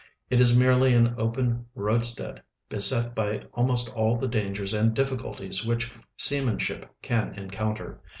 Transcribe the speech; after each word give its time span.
It 0.31 0.39
is 0.39 0.57
merely 0.57 0.95
an 0.95 1.13
open 1.19 1.67
roadstead, 1.75 2.41
beset 2.69 3.13
by 3.13 3.39
almost 3.53 3.93
all 3.93 4.17
the 4.17 4.27
dangers 4.27 4.73
and 4.73 4.95
difficulties 4.95 5.63
which 5.63 5.91
seamanship 6.17 6.89
can 7.03 7.35
encounter. 7.35 8.01